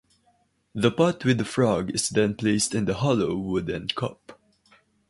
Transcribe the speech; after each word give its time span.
The 0.73 0.89
pot 0.91 1.25
with 1.25 1.37
the 1.37 1.45
frog 1.45 1.91
is 1.93 2.09
then 2.09 2.33
placed 2.33 2.73
in 2.73 2.85
the 2.85 2.95
hollow 2.95 3.35
wooden 3.35 3.89
cup. 3.89 4.41